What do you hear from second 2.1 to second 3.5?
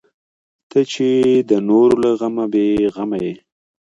غمه بې غمه یې.